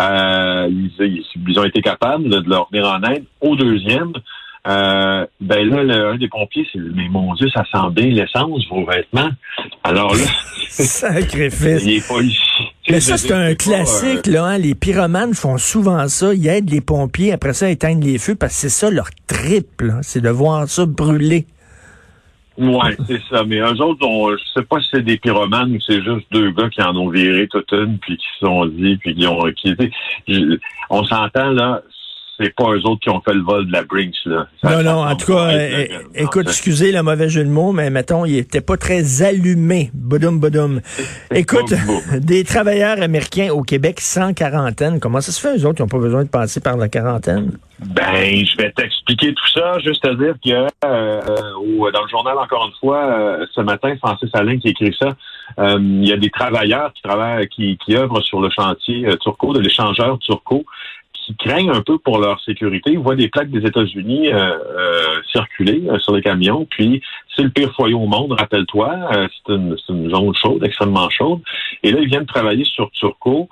euh, 0.00 0.68
ils, 0.70 1.24
ils, 1.48 1.58
ont 1.58 1.64
été 1.64 1.80
capables 1.80 2.28
de 2.28 2.48
leur 2.48 2.68
venir 2.70 2.86
en 2.86 3.02
aide. 3.04 3.24
Au 3.40 3.56
deuxième, 3.56 4.12
euh, 4.66 5.26
ben 5.40 5.68
là, 5.68 5.82
le, 5.84 6.08
un 6.08 6.16
des 6.16 6.28
pompiers, 6.28 6.68
c'est 6.72 6.78
mais 6.78 7.08
mon 7.08 7.34
Dieu, 7.34 7.48
ça 7.54 7.64
sent 7.72 7.90
bien 7.92 8.06
l'essence, 8.06 8.66
vos 8.68 8.84
vêtements. 8.84 9.30
Alors 9.84 10.12
là, 10.12 10.24
sacrifice. 10.68 11.84
il 11.84 11.96
est 11.96 12.08
pas 12.08 12.20
ici. 12.20 12.72
Mais 12.90 13.00
ça, 13.00 13.16
c'est 13.16 13.32
un 13.32 13.54
classique, 13.54 14.26
là. 14.26 14.44
Hein. 14.44 14.58
Les 14.58 14.74
pyromanes 14.74 15.34
font 15.34 15.58
souvent 15.58 16.08
ça. 16.08 16.32
Ils 16.32 16.46
aident 16.48 16.70
les 16.70 16.80
pompiers, 16.80 17.32
après 17.32 17.52
ça, 17.52 17.66
à 17.66 17.68
éteindre 17.68 18.04
les 18.04 18.18
feux, 18.18 18.34
parce 18.34 18.54
que 18.54 18.60
c'est 18.60 18.68
ça 18.68 18.90
leur 18.90 19.08
triple. 19.26 19.94
C'est 20.02 20.20
de 20.20 20.30
voir 20.30 20.68
ça 20.68 20.86
brûler. 20.86 21.46
Ouais, 22.56 22.96
c'est 23.06 23.20
ça. 23.30 23.44
Mais 23.44 23.58
eux 23.58 23.80
autres, 23.82 24.04
on, 24.04 24.30
je 24.32 24.42
sais 24.54 24.64
pas 24.64 24.80
si 24.80 24.88
c'est 24.92 25.04
des 25.04 25.16
pyromanes 25.16 25.76
ou 25.76 25.80
c'est 25.80 26.02
juste 26.02 26.26
deux 26.32 26.50
gars 26.50 26.68
qui 26.70 26.82
en 26.82 26.96
ont 26.96 27.08
viré 27.08 27.46
toute 27.48 27.70
une, 27.72 27.98
puis 27.98 28.16
qui 28.16 28.26
se 28.40 28.46
sont 28.46 28.66
dit, 28.66 28.96
puis 28.96 29.14
qui 29.14 29.26
ont... 29.26 29.44
Qui, 29.52 29.74
on 30.90 31.04
s'entend, 31.04 31.50
là, 31.50 31.82
c'est 32.38 32.54
pas 32.54 32.70
eux 32.72 32.80
autres 32.84 33.00
qui 33.00 33.10
ont 33.10 33.20
fait 33.20 33.34
le 33.34 33.42
vol 33.42 33.66
de 33.66 33.72
la 33.72 33.82
Brinks. 33.82 34.14
Là. 34.24 34.46
non, 34.62 34.82
non, 34.82 35.04
en 35.04 35.16
tout 35.16 35.32
cas, 35.32 35.50
euh, 35.50 35.86
écoute, 36.14 36.46
excusez 36.46 36.92
le 36.92 37.02
mauvais 37.02 37.28
jeu 37.28 37.44
de 37.44 37.48
mots, 37.48 37.72
mais 37.72 37.90
mettons, 37.90 38.24
il 38.24 38.36
était 38.36 38.60
pas 38.60 38.76
très 38.76 39.22
allumé. 39.22 39.90
Bodoum, 39.92 40.38
bodoum. 40.38 40.80
Écoute, 41.34 41.74
des 42.20 42.44
travailleurs 42.44 43.02
américains 43.02 43.50
au 43.50 43.62
Québec 43.62 44.00
sans 44.00 44.34
quarantaine, 44.34 45.00
comment 45.00 45.20
ça 45.20 45.32
se 45.32 45.40
fait, 45.40 45.58
eux 45.58 45.66
autres, 45.66 45.76
qui 45.76 45.82
n'ont 45.82 45.88
pas 45.88 45.98
besoin 45.98 46.24
de 46.24 46.28
passer 46.30 46.60
par 46.60 46.76
la 46.76 46.88
quarantaine? 46.88 47.58
Ben, 47.80 48.44
je 48.44 48.56
vais 48.56 48.72
t'expliquer 48.72 49.34
tout 49.34 49.48
ça, 49.54 49.78
juste 49.78 50.04
à 50.04 50.14
dire 50.14 50.34
que 50.44 50.50
euh, 50.50 50.66
euh 50.84 51.90
dans 51.92 52.02
le 52.02 52.08
journal, 52.08 52.36
encore 52.36 52.66
une 52.66 52.74
fois, 52.80 53.04
euh, 53.04 53.46
ce 53.54 53.60
matin, 53.60 53.94
Francis 53.98 54.30
Alain 54.34 54.58
qui 54.58 54.68
écrit 54.68 54.94
ça, 54.98 55.16
il 55.58 56.06
y 56.06 56.12
a 56.12 56.16
des 56.16 56.30
travailleurs 56.30 56.92
qui 56.92 57.02
travaillent, 57.02 57.48
qui, 57.48 57.78
qui 57.78 57.96
œuvrent 57.96 58.22
sur 58.22 58.40
le 58.40 58.50
chantier 58.50 59.08
Turco, 59.20 59.52
de 59.52 59.60
l'échangeur 59.60 60.18
Turco, 60.18 60.64
qui 61.28 61.36
craignent 61.36 61.70
un 61.70 61.82
peu 61.82 61.98
pour 61.98 62.18
leur 62.18 62.40
sécurité. 62.40 62.92
Ils 62.92 62.98
voient 62.98 63.16
des 63.16 63.28
plaques 63.28 63.50
des 63.50 63.66
États-Unis 63.66 64.30
circuler 65.30 65.82
sur 65.98 66.14
les 66.14 66.22
camions, 66.22 66.66
puis 66.70 67.02
c'est 67.36 67.42
le 67.42 67.50
pire 67.50 67.72
foyer 67.74 67.94
au 67.94 68.06
monde, 68.06 68.32
rappelle-toi, 68.32 69.10
c'est 69.12 69.52
une, 69.52 69.76
une 69.90 70.10
zone 70.10 70.34
chaude, 70.34 70.64
extrêmement 70.64 71.10
chaude. 71.10 71.40
Et 71.82 71.92
là, 71.92 71.98
ils 72.00 72.08
viennent 72.08 72.26
travailler 72.26 72.64
sur 72.64 72.90
Turco. 72.92 73.48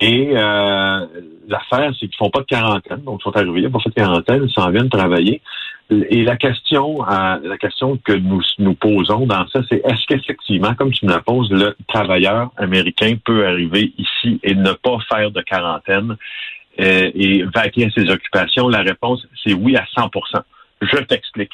Et 0.00 0.30
euh, 0.34 1.06
l'affaire, 1.46 1.92
c'est 1.98 2.06
qu'ils 2.06 2.16
font 2.16 2.30
pas 2.30 2.40
de 2.40 2.46
quarantaine. 2.46 3.02
Donc, 3.02 3.20
ils 3.20 3.24
sont 3.24 3.36
arrivés, 3.36 3.60
ils 3.60 3.64
n'ont 3.64 3.70
pas 3.70 3.80
fait 3.80 3.90
de 3.90 3.94
quarantaine, 3.94 4.44
ils 4.44 4.52
s'en 4.52 4.70
viennent 4.70 4.88
travailler. 4.88 5.42
Et 5.90 6.22
la 6.22 6.36
question, 6.36 7.06
euh, 7.06 7.38
la 7.42 7.58
question 7.58 7.98
que 8.02 8.12
nous 8.12 8.40
nous 8.58 8.74
posons 8.74 9.26
dans 9.26 9.46
ça, 9.48 9.60
c'est 9.68 9.82
est-ce 9.84 10.06
qu'effectivement, 10.06 10.74
comme 10.74 10.92
tu 10.92 11.04
me 11.04 11.10
la 11.10 11.20
poses, 11.20 11.50
le 11.50 11.76
travailleur 11.88 12.50
américain 12.56 13.14
peut 13.22 13.46
arriver 13.46 13.92
ici 13.98 14.40
et 14.42 14.54
ne 14.54 14.72
pas 14.72 14.98
faire 15.12 15.32
de 15.32 15.42
quarantaine? 15.42 16.16
Euh, 16.80 17.10
et 17.14 17.42
vaquer 17.54 17.86
à 17.86 17.90
ses 17.90 18.10
occupations? 18.10 18.68
La 18.68 18.82
réponse, 18.82 19.26
c'est 19.44 19.52
oui 19.52 19.76
à 19.76 19.84
100% 19.96 20.42
je 20.80 20.96
t'explique. 20.98 21.52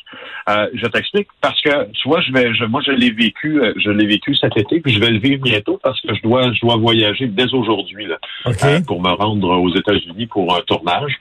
Euh, 0.49 0.69
je 0.75 0.87
t'explique 0.87 1.29
parce 1.41 1.61
que 1.61 1.91
tu 1.93 2.09
vois, 2.09 2.21
je 2.21 2.33
vais, 2.33 2.55
je, 2.55 2.65
moi 2.65 2.81
je 2.85 2.93
l'ai 2.93 3.11
vécu, 3.11 3.61
euh, 3.61 3.73
je 3.77 3.91
l'ai 3.91 4.07
vécu 4.07 4.35
cet 4.37 4.57
été, 4.57 4.81
puis 4.81 4.93
je 4.93 5.01
vais 5.01 5.11
le 5.11 5.19
vivre 5.19 5.43
bientôt 5.43 5.81
parce 5.83 6.01
que 6.01 6.15
je 6.15 6.23
dois, 6.23 6.53
je 6.53 6.61
dois 6.61 6.77
voyager 6.77 7.27
dès 7.27 7.53
aujourd'hui 7.53 8.07
là, 8.07 8.19
euh, 8.47 8.81
pour 8.87 9.03
me 9.03 9.11
rendre 9.11 9.49
aux 9.49 9.75
États-Unis 9.75 10.27
pour 10.27 10.57
un 10.57 10.61
tournage. 10.61 11.13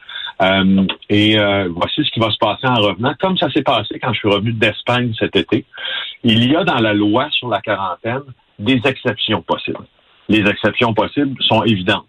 et 1.10 1.38
voici 1.70 2.04
ce 2.04 2.12
qui 2.12 2.20
va 2.20 2.30
se 2.30 2.38
passer 2.38 2.68
en 2.68 2.76
revenant, 2.76 3.14
comme 3.20 3.38
ça 3.38 3.50
s'est 3.52 3.64
passé 3.64 4.00
quand 4.00 4.14
je 4.14 4.20
suis 4.20 4.30
revenu 4.30 4.54
d'Espagne 4.54 5.14
cet 5.18 5.36
été. 5.36 5.66
Il 6.24 6.52
y 6.52 6.56
a 6.56 6.64
dans 6.64 6.80
la 6.80 6.94
loi 6.94 7.28
sur 7.32 7.50
la 7.50 7.62
quarantaine 7.62 8.24
des 8.60 8.82
exceptions 8.86 9.42
possibles. 9.42 9.86
Les 10.30 10.48
exceptions 10.48 10.94
possibles 10.94 11.36
sont 11.44 11.64
évidentes 11.64 12.06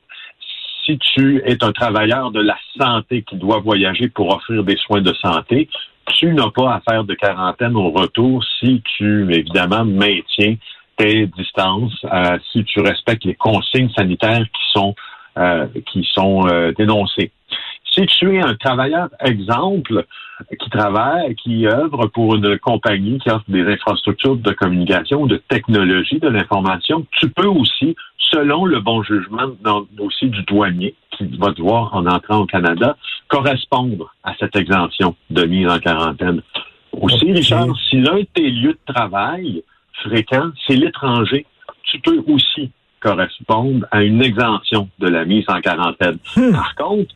si 0.87 0.99
tu 0.99 1.43
es 1.45 1.63
un 1.63 1.73
travailleur 1.73 2.31
de 2.31 2.41
la 2.41 2.57
santé 2.79 3.23
qui 3.23 3.37
doit 3.37 3.59
voyager 3.59 4.09
pour 4.09 4.35
offrir 4.35 4.63
des 4.63 4.77
soins 4.77 5.03
de 5.03 5.13
santé, 5.15 5.69
tu 6.15 6.33
n'as 6.33 6.51
pas 6.51 6.75
à 6.75 6.81
faire 6.89 7.05
de 7.05 7.15
quarantaine 7.15 7.77
au 7.77 7.91
retour 7.91 8.45
si 8.61 8.81
tu, 8.97 9.35
évidemment, 9.35 9.85
maintiens 9.85 10.55
tes 10.97 11.27
distances, 11.27 11.99
euh, 12.05 12.39
si 12.53 12.65
tu 12.65 12.81
respectes 12.81 13.25
les 13.25 13.35
consignes 13.35 13.91
sanitaires 13.91 14.45
qui 14.45 14.65
sont 14.73 14.95
euh, 15.39 15.67
qui 15.93 16.09
sont 16.15 16.47
euh, 16.47 16.73
dénoncées. 16.79 17.31
Si 17.97 18.07
tu 18.07 18.37
es 18.37 18.41
un 18.41 18.55
travailleur 18.57 19.09
exemple 19.25 20.05
qui 20.61 20.69
travaille, 20.69 21.35
qui 21.37 21.67
œuvre 21.67 22.09
pour 22.09 22.35
une 22.35 22.59
compagnie 22.59 23.19
qui 23.21 23.31
offre 23.31 23.45
des 23.49 23.63
infrastructures 23.63 24.37
de 24.37 24.53
communication, 24.53 25.25
de 25.25 25.37
technologie 25.49 26.19
de 26.19 26.29
l'information, 26.29 27.07
tu 27.13 27.31
peux 27.31 27.47
aussi 27.47 27.97
selon 28.19 28.67
le 28.67 28.81
bon 28.81 29.03
jugement 29.03 29.51
aussi 29.99 30.27
du 30.27 30.43
douanier 30.43 30.95
qui 31.13 31.25
va 31.39 31.53
devoir, 31.53 31.95
en 31.95 32.07
entrant 32.07 32.41
au 32.41 32.47
Canada, 32.47 32.97
correspondre 33.29 34.15
à 34.25 34.35
cette 34.39 34.57
exemption 34.57 35.17
de 35.31 35.45
mise 35.45 35.69
en 35.69 35.79
quarantaine. 35.79 36.43
Aussi, 36.93 37.33
Richard, 37.33 37.69
si 37.89 37.97
l'un 38.01 38.19
de 38.19 38.27
tes 38.35 38.51
lieux 38.51 38.75
de 38.75 38.93
travail 38.93 39.63
fréquents, 40.03 40.51
c'est 40.67 40.77
l'étranger, 40.77 41.47
tu 41.85 41.99
peux 42.01 42.23
aussi 42.27 42.71
correspondre 43.01 43.87
à 43.91 44.03
une 44.03 44.23
exemption 44.23 44.91
de 44.99 45.09
la 45.09 45.25
mise 45.25 45.45
en 45.49 45.61
quarantaine. 45.61 46.19
Hmm. 46.37 46.53
Par 46.53 46.75
contre, 46.75 47.15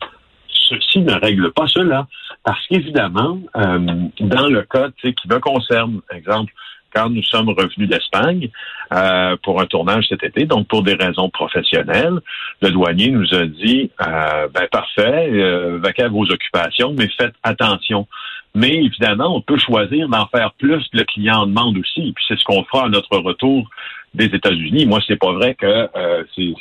ceci 0.75 0.99
ne 0.99 1.13
règle 1.13 1.51
pas 1.51 1.67
cela, 1.67 2.07
parce 2.43 2.65
qu'évidemment, 2.67 3.39
euh, 3.55 3.79
dans 4.19 4.47
le 4.47 4.63
cas 4.63 4.89
qui 5.01 5.27
me 5.27 5.39
concerne, 5.39 6.01
exemple, 6.11 6.51
quand 6.93 7.09
nous 7.09 7.23
sommes 7.23 7.49
revenus 7.49 7.89
d'Espagne 7.89 8.49
euh, 8.93 9.35
pour 9.43 9.61
un 9.61 9.65
tournage 9.65 10.05
cet 10.09 10.23
été, 10.23 10.45
donc 10.45 10.67
pour 10.67 10.83
des 10.83 10.93
raisons 10.93 11.29
professionnelles, 11.29 12.19
le 12.61 12.69
douanier 12.69 13.11
nous 13.11 13.33
a 13.33 13.45
dit 13.45 13.91
euh, 14.05 14.47
ben 14.53 14.67
parfait, 14.71 15.29
euh, 15.31 15.79
à 15.81 16.07
vos 16.09 16.25
occupations, 16.25 16.93
mais 16.97 17.07
faites 17.17 17.35
attention. 17.43 18.07
Mais 18.53 18.83
évidemment, 18.83 19.35
on 19.35 19.41
peut 19.41 19.57
choisir 19.57 20.09
d'en 20.09 20.27
faire 20.27 20.51
plus 20.57 20.83
le 20.91 21.03
client 21.03 21.43
en 21.43 21.47
demande 21.47 21.77
aussi. 21.77 22.11
Puis 22.13 22.25
c'est 22.27 22.37
ce 22.37 22.43
qu'on 22.43 22.63
fera 22.65 22.85
à 22.85 22.89
notre 22.89 23.17
retour 23.17 23.69
des 24.13 24.25
États-Unis. 24.25 24.85
Moi, 24.85 24.99
c'est 25.07 25.15
pas 25.15 25.31
vrai 25.31 25.55
que 25.55 25.65
euh, 25.65 26.23
c'est, 26.35 26.53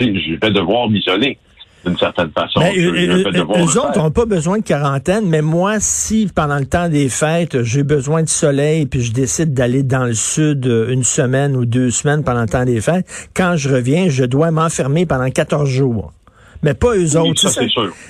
je 0.00 0.40
vais 0.40 0.50
devoir 0.50 0.88
m'isoler 0.88 1.38
d'une 1.84 1.96
certaine 1.98 2.30
façon. 2.30 2.60
Ben, 2.60 2.72
eux, 2.76 3.78
autres 3.78 3.98
n'ont 3.98 4.10
pas 4.10 4.26
besoin 4.26 4.58
de 4.58 4.62
quarantaine, 4.62 5.28
mais 5.28 5.42
moi, 5.42 5.76
si 5.80 6.28
pendant 6.34 6.58
le 6.58 6.66
temps 6.66 6.88
des 6.88 7.08
fêtes, 7.08 7.62
j'ai 7.62 7.82
besoin 7.82 8.22
de 8.22 8.28
soleil, 8.28 8.86
puis 8.86 9.02
je 9.02 9.12
décide 9.12 9.54
d'aller 9.54 9.82
dans 9.82 10.04
le 10.04 10.14
sud 10.14 10.66
euh, 10.66 10.92
une 10.92 11.04
semaine 11.04 11.56
ou 11.56 11.64
deux 11.64 11.90
semaines 11.90 12.24
pendant 12.24 12.42
le 12.42 12.48
temps 12.48 12.64
des 12.64 12.80
fêtes, 12.80 13.06
quand 13.34 13.56
je 13.56 13.74
reviens, 13.74 14.08
je 14.08 14.24
dois 14.24 14.50
m'enfermer 14.50 15.06
pendant 15.06 15.28
14 15.30 15.68
jours 15.68 16.12
mais 16.62 16.74
pas 16.74 16.96
eux 16.96 17.16
autres. 17.16 17.48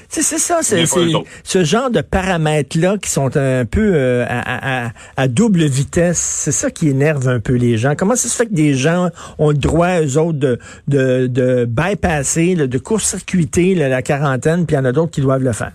C'est 0.08 0.22
ça, 0.22 0.58
c'est 0.62 0.86
ce 0.86 1.64
genre 1.64 1.90
de 1.90 2.00
paramètres-là 2.00 2.98
qui 2.98 3.10
sont 3.10 3.36
un 3.36 3.64
peu 3.64 3.92
euh, 3.94 4.24
à, 4.28 5.28
double 5.28 5.64
vitesse. 5.64 6.18
C'est 6.18 6.52
ça 6.52 6.70
qui 6.70 6.88
énerve 6.88 7.28
un 7.28 7.40
peu 7.40 7.54
les 7.54 7.76
gens. 7.76 7.94
Comment 7.96 8.16
ça 8.16 8.28
se 8.28 8.36
fait 8.36 8.46
que 8.46 8.54
des 8.54 8.74
gens 8.74 9.08
ont 9.38 9.50
le 9.50 9.56
droit, 9.56 10.00
eux 10.00 10.18
autres, 10.18 10.38
de, 10.38 10.58
de, 10.88 11.26
de 11.26 11.64
bypasser, 11.64 12.54
de 12.54 12.78
court-circuiter 12.78 13.74
la 13.74 14.02
quarantaine, 14.02 14.66
puis 14.66 14.76
il 14.76 14.78
y 14.78 14.82
en 14.82 14.84
a 14.84 14.92
d'autres 14.92 15.12
qui 15.12 15.20
doivent 15.20 15.42
le 15.42 15.52
faire? 15.52 15.72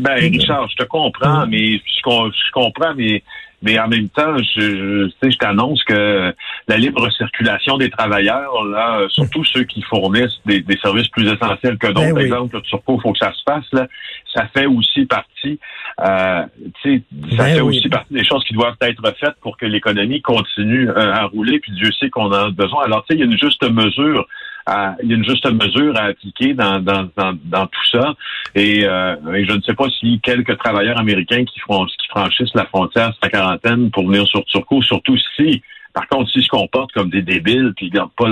Ben, 0.00 0.14
Richard, 0.14 0.68
je 0.70 0.76
te 0.76 0.84
comprends, 0.84 1.46
mm. 1.46 1.50
mais 1.50 1.76
je 1.76 2.52
comprends, 2.52 2.94
mais 2.96 3.22
mais 3.62 3.78
en 3.78 3.88
même 3.88 4.08
temps, 4.08 4.36
je, 4.38 5.10
je, 5.22 5.30
je 5.30 5.36
t'annonce 5.36 5.82
que 5.84 6.34
la 6.68 6.76
libre 6.76 7.10
circulation 7.12 7.76
des 7.76 7.90
travailleurs, 7.90 8.64
là, 8.64 9.06
surtout 9.08 9.44
ceux 9.44 9.64
qui 9.64 9.82
fournissent 9.82 10.40
des, 10.46 10.64
services 10.82 11.08
plus 11.08 11.30
essentiels 11.30 11.76
que 11.78 11.88
d'autres, 11.88 12.14
ben 12.14 12.14
par 12.14 12.22
exemple, 12.22 12.60
quoi 12.84 12.94
il 12.96 13.00
faut 13.00 13.12
que 13.12 13.18
ça 13.18 13.32
se 13.32 13.42
passe, 13.44 13.66
là, 13.72 13.86
ça 14.34 14.46
fait 14.54 14.66
aussi 14.66 15.04
partie, 15.06 15.58
euh, 16.00 16.44
ça 16.44 16.48
ben 16.84 17.54
fait 17.54 17.60
aussi 17.60 17.88
partie 17.88 18.14
des 18.14 18.24
choses 18.24 18.44
qui 18.44 18.54
doivent 18.54 18.76
être 18.80 19.02
faites 19.18 19.34
pour 19.40 19.56
que 19.56 19.66
l'économie 19.66 20.22
continue 20.22 20.88
euh, 20.88 21.12
à 21.12 21.24
rouler, 21.24 21.58
puis 21.60 21.72
Dieu 21.72 21.90
sait 21.92 22.10
qu'on 22.10 22.26
en 22.26 22.32
a 22.32 22.50
besoin. 22.50 22.84
Alors, 22.84 23.04
tu 23.04 23.08
sais, 23.08 23.18
il 23.18 23.20
y 23.20 23.22
a 23.22 23.26
une 23.26 23.38
juste 23.38 23.62
mesure 23.68 24.26
il 24.68 25.08
y 25.08 25.12
a 25.12 25.16
une 25.16 25.24
juste 25.24 25.50
mesure 25.50 25.96
à 25.96 26.04
appliquer 26.04 26.54
dans, 26.54 26.80
dans, 26.80 27.08
dans, 27.16 27.66
tout 27.66 27.86
ça. 27.90 28.14
Et, 28.54 28.84
euh, 28.84 29.16
et, 29.34 29.44
je 29.44 29.52
ne 29.52 29.60
sais 29.62 29.74
pas 29.74 29.88
si 29.98 30.20
quelques 30.20 30.56
travailleurs 30.58 30.98
américains 30.98 31.44
qui, 31.44 31.54
qui 31.54 32.08
franchissent 32.08 32.54
la 32.54 32.66
frontière 32.66 33.12
sa 33.22 33.28
quarantaine 33.28 33.90
pour 33.90 34.06
venir 34.06 34.26
sur 34.26 34.44
Turco, 34.44 34.82
surtout 34.82 35.16
si 35.36 35.62
par 35.92 36.06
contre, 36.08 36.30
s'ils 36.30 36.44
se 36.44 36.48
comportent 36.48 36.92
comme 36.92 37.10
des 37.10 37.22
débiles 37.22 37.72
puis 37.76 37.86
ils 37.86 37.92
gardent 37.92 38.12
pas 38.16 38.28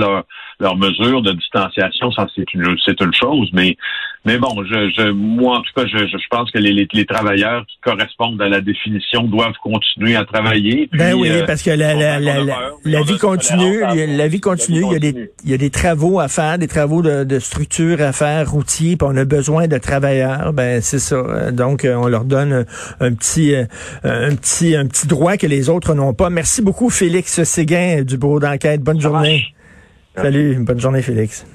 leurs 0.59 0.75
leur 0.75 0.77
mesures 0.77 1.21
de 1.21 1.31
distanciation, 1.31 2.11
ça 2.11 2.27
c'est 2.35 2.53
une 2.53 2.75
c'est 2.85 2.99
une 3.01 3.13
chose. 3.13 3.49
Mais 3.53 3.77
mais 4.25 4.37
bon, 4.37 4.63
je, 4.65 4.91
je 4.97 5.09
moi 5.11 5.57
en 5.57 5.61
tout 5.61 5.71
cas, 5.75 5.85
je, 5.85 5.97
je 6.05 6.27
pense 6.29 6.51
que 6.51 6.59
les, 6.59 6.87
les, 6.91 7.05
travailleurs 7.05 7.65
qui 7.65 7.77
correspondent 7.81 8.41
à 8.41 8.49
la 8.49 8.59
définition 8.59 9.23
doivent 9.23 9.55
continuer 9.63 10.15
à 10.15 10.25
travailler. 10.25 10.89
ben 10.91 11.13
oui, 11.13 11.29
euh, 11.29 11.45
parce 11.45 11.63
que 11.63 11.69
la, 11.69 11.93
la, 11.95 12.19
la, 12.19 12.43
la 12.83 13.01
vie 13.03 13.17
continue, 13.17 13.79
la 13.79 14.27
vie 14.27 14.41
continue. 14.41 14.83
Il 14.85 14.91
y 14.91 14.95
a 14.95 14.99
des 14.99 15.31
il 15.45 15.51
y 15.51 15.53
a 15.53 15.57
des 15.57 15.69
travaux 15.69 16.19
à 16.19 16.27
faire, 16.27 16.57
des 16.57 16.67
travaux 16.67 17.01
de, 17.01 17.23
de 17.23 17.39
structure 17.39 18.01
à 18.01 18.11
faire, 18.11 18.51
routiers, 18.51 18.97
puis 18.97 19.07
on 19.09 19.15
a 19.15 19.25
besoin 19.25 19.67
de 19.67 19.77
travailleurs. 19.77 20.51
Ben 20.53 20.81
c'est 20.81 20.99
ça. 20.99 21.51
Donc 21.51 21.87
on 21.89 22.07
leur 22.07 22.25
donne 22.25 22.65
un 22.99 23.13
petit 23.13 23.55
un 24.03 24.35
petit 24.35 24.75
un 24.75 24.85
petit 24.87 25.07
droit 25.07 25.37
que 25.37 25.47
les 25.47 25.69
autres 25.69 25.93
n'ont 25.93 26.13
pas. 26.13 26.29
Merci 26.29 26.61
beaucoup, 26.61 26.89
Félix 26.89 27.43
Séguin 27.43 28.03
du 28.03 28.17
bureau 28.17 28.39
d'enquête. 28.39 28.81
Bonne 28.81 28.99
journée. 28.99 29.53
Salut, 30.21 30.55
bonne 30.59 30.79
journée 30.79 31.01
Félix. 31.01 31.45